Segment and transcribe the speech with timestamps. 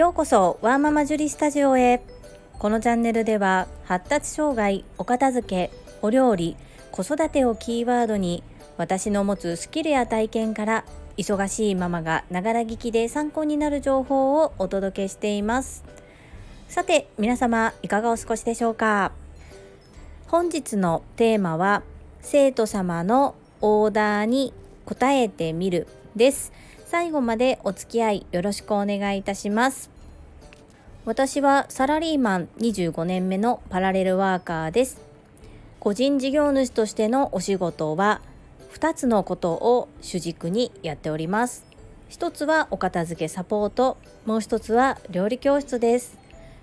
[0.00, 2.00] ようこそワーママジュリスタジオへ。
[2.58, 5.70] このチャンネルでは発達障害お片付け
[6.00, 6.56] お料理
[6.90, 8.42] 子育てをキーワードに
[8.78, 10.86] 私の持つスキルや体験から
[11.18, 15.84] 忙しいママがながら聞きで参考になる情報をお届けしています。
[16.70, 19.12] さて皆様いかがお過ごしでしょうか？
[20.28, 21.82] 本日のテーマは
[22.22, 24.54] 生徒様のオーダーに
[24.86, 25.86] 答えてみる
[26.16, 26.54] です。
[26.90, 29.90] 最後までお付き合いよろしくお願いいたします。
[31.04, 35.00] 私はサラリーマン25年目のパラレルワーカーです。
[35.78, 38.20] 個人事業主としてのお仕事は
[38.72, 41.64] 2つのことを主軸にやっております。
[42.08, 43.96] 一つはお片付けサポート。
[44.26, 46.18] もう一つは料理教室です。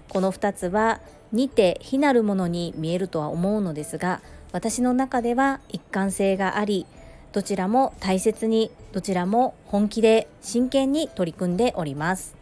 [0.09, 0.99] この2つは
[1.31, 4.19] 似て非なるものに見えるとは思うのですが
[4.51, 6.85] 私の中では一貫性があり
[7.37, 12.35] どちらも大切にどちらも本気で真剣に取り組んでおります。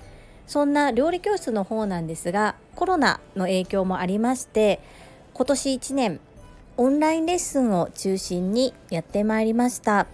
[0.47, 4.80] そんな料理教室の方なんですがコロナの影響もありまして
[5.34, 6.19] 今年1年
[6.78, 10.08] オンラインレッスンを中心にやってまいりました。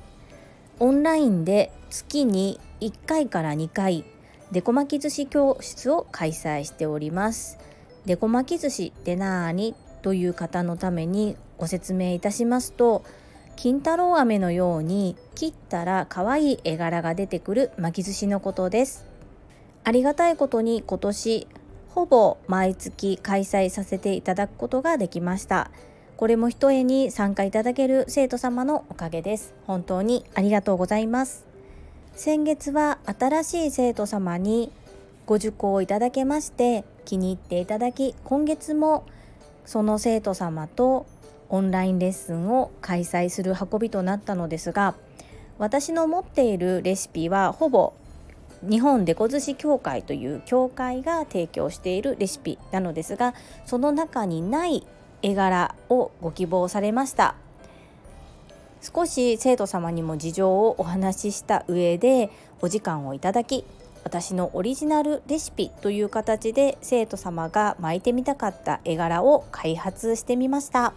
[0.79, 4.03] オンラインで月に1回から2回
[4.51, 7.59] デコ巻き寿司教室を開催しております。
[8.07, 9.75] デコ巻き寿司ってなーに？
[10.01, 13.03] という方のためにご説明いたしますと
[13.61, 19.05] 金太郎飴のように切ったら可愛い絵柄が出てくる巻き寿司のことです。
[19.83, 21.47] ありがたいことに今年
[21.89, 25.69] ほぼ毎月開催させていただくことができました。
[26.17, 29.53] これも一重に参加いただける生徒様のおかげです。
[29.67, 31.45] 本当にありがとうございます。
[32.15, 34.71] 先月は新しい生徒様に
[35.27, 39.05] ご受講いただけまして気に入っていただき今月も
[39.65, 41.05] その生徒様と
[41.51, 44.95] オンラインレッスンを開催する運びとなったのですが
[45.59, 47.93] 私の持っているレシピはほぼ
[48.63, 54.87] 日本デコ寿司協会という協会が提供しているレシピなのですがその中にない
[55.21, 57.35] 絵柄をご希望されました
[58.81, 62.31] 少し生徒様にも事情をお話しした上で
[62.61, 63.65] お時間をいただき
[64.03, 70.93] 私のオリジナルレシピという形で生徒様が巻いてみたかった絵柄を開発してみました。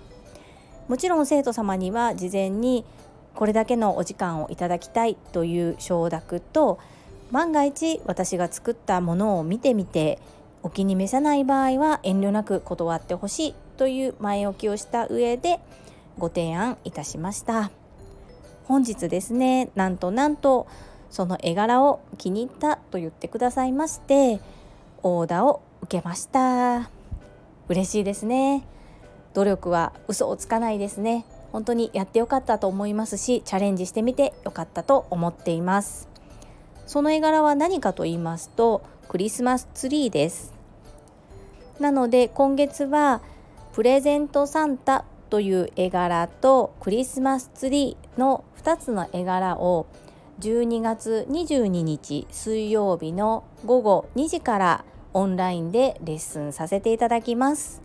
[0.89, 2.85] もちろん生徒様には事前に
[3.35, 6.79] これだけのお時間をいただきたいという承諾と
[7.31, 10.19] 万が一私が作ったものを見てみて
[10.63, 15.61] お気に召さない場合は遠慮なく断ってほしいという前置きをした上で
[16.19, 17.71] ご提案いたしました。
[18.65, 20.67] 本日ですねなんとなんと
[21.11, 24.41] その絵柄を気に入ったと言ってくださいまして
[25.03, 26.91] オーダーを受けました。
[27.69, 28.67] 嬉しいですね。
[29.35, 31.27] 努力は嘘をつかないですね。
[31.53, 36.09] 本当にやってよかったと思いますしチャレンジしてみてよかったと思っています。
[36.87, 40.53] その絵柄は何かと言いますとクリスマスツリーです。
[41.79, 43.21] なので今月は
[43.73, 49.87] プレゼントサンタという絵柄とクリスマスツリーの2つの絵柄を
[50.41, 57.83] 12月22日水曜日の午後2時からオンラインでレッスンさせていただきます。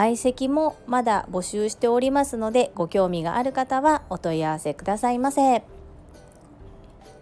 [0.00, 5.62] 相席もまだ募集しておりますのでご興味がある方はお問い合わせくださいませ。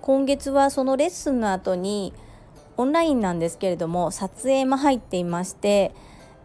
[0.00, 2.12] 今月はそのレッスンの後に
[2.76, 5.92] オンラインなんですけれども撮影も入っていまして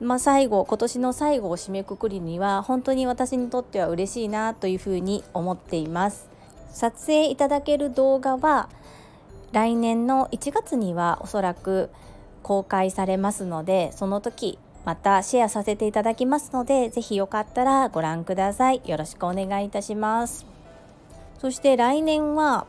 [0.02, 6.28] まあ、最後今年の最後を締めくくりには本当に私にとっては嬉しいなというふうに思っています。
[6.72, 8.70] 撮影いただける動画は
[9.52, 11.92] 来年の1月にはおそらく
[12.42, 18.82] 公開されますのでその時またシェアさせていただきますので是非よかったらご覧ください。
[18.86, 20.46] よろしくお願いいたします。
[21.40, 22.66] そして来年は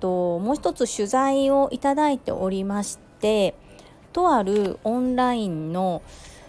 [0.00, 3.54] ともう一つ取材をいただいておりまして
[4.12, 6.02] とあるオンラインの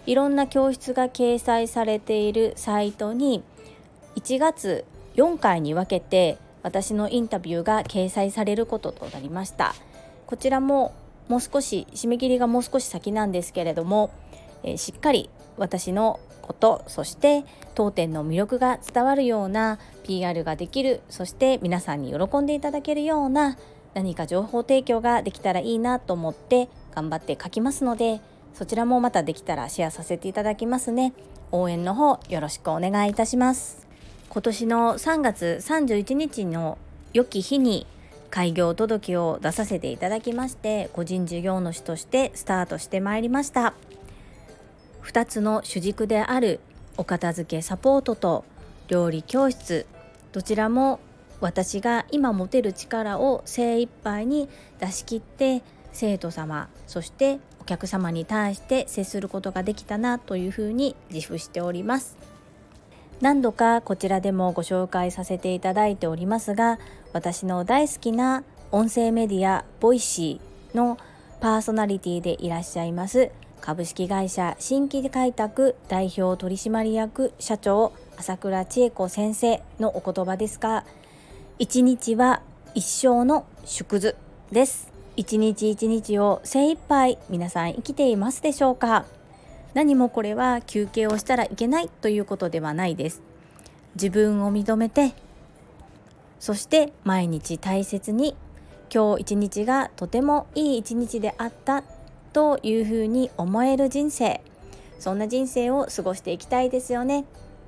[0.06, 3.44] いろんな教室が掲載されているサイトに
[4.16, 9.74] 1月4回に分けて私のインタビューが掲載されることとなりました。
[10.26, 10.94] こちらも
[11.28, 14.10] もう少し締め切りがもう少し先なんですけれども
[14.62, 17.44] え、しっかり私のことそして
[17.74, 23.56] 当店の魅力が伝わるような PR ができるそして皆さんに喜んでいただけるような
[23.94, 28.20] 何か情報提供ができたらいいなと思って頑張って書きますので
[28.54, 31.14] そちらもまたできたらシェアさせていただきますね。
[31.52, 33.86] 応援の方よろしくお願いいたします。
[34.28, 36.78] 今年の3月31日の
[37.12, 37.86] 良き日に
[38.30, 43.74] 開業届を出させていただきまして個人事業主としてスタートしてまいりました。
[45.04, 46.60] 2つの主軸である
[46.96, 48.44] お片付けサポートと
[48.88, 49.86] 料理教室。
[50.32, 51.00] どちらも
[51.40, 55.62] 私が今持てる力を精一杯に出し切って
[55.92, 62.16] 生徒様そしてお客様に対して接することができたなというふうに自負しております。
[63.20, 66.54] 何度かこちらでもご紹介させていただいております。
[66.54, 66.78] が
[67.12, 70.96] 私の大好きな音声メディアボイシーの
[71.40, 73.30] パーソナリティでいらっしゃいます
[73.62, 80.84] 株式会社新規開拓代表取締役社長朝倉千恵子先生のお言葉ですが
[81.60, 82.42] 一日は
[82.74, 84.16] 一生の縮図
[84.50, 84.90] です。
[85.16, 89.04] 一日一日を精一杯皆さん生きていますでしょうか。
[89.74, 93.22] 何もこれは休憩をしたらいけないということではないです。
[93.94, 95.12] 自分を認めて
[96.40, 98.34] そして毎日大切に
[98.92, 101.84] 今日一日がとてもいい一日であった
[102.32, 104.40] というふうに思える人生
[104.98, 107.24] そんな人生を過ごしていきたいですよね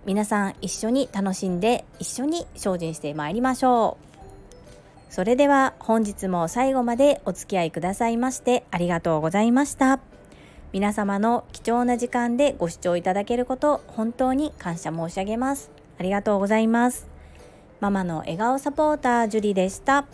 [0.06, 4.14] 皆さん一緒に楽しんで一緒に精進してまいりましょう
[5.14, 10.00] それでは本日も最後までお付き合いくださいましてありがとうございました。
[10.72, 15.70] 皆様の貴重な時間でご視聴いただけること本当に感謝申し上げます。
[16.00, 17.06] ありがとうございます。
[17.78, 20.04] ママの笑顔サポータージュリでした。